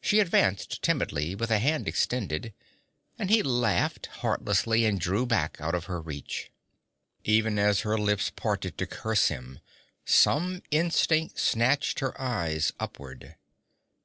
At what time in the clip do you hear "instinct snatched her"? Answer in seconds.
10.70-12.14